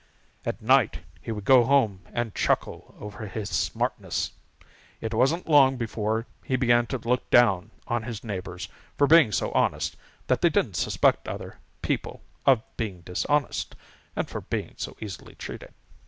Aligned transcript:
At 0.47 0.63
night 0.63 1.01
he 1.21 1.31
would 1.31 1.45
go 1.45 1.63
home 1.63 1.99
and 2.11 2.33
chuckle 2.33 2.95
over 2.99 3.27
his 3.27 3.51
smartness. 3.51 4.31
It 4.99 5.13
wasn't 5.13 5.47
long 5.47 5.77
before 5.77 6.25
he 6.43 6.55
began 6.55 6.87
to 6.87 6.97
look 6.97 7.29
down 7.29 7.69
on 7.87 8.01
his 8.01 8.23
neighbors 8.23 8.67
for 8.97 9.05
being 9.05 9.31
so 9.31 9.51
honest 9.51 9.95
that 10.25 10.41
they 10.41 10.49
didn't 10.49 10.73
suspect 10.73 11.27
other 11.27 11.59
people 11.83 12.23
of 12.47 12.63
being 12.77 13.01
dishonest, 13.01 13.75
and 14.15 14.27
for 14.27 14.41
being 14.41 14.73
so 14.75 14.97
easily 14.99 15.35
cheated. 15.35 15.71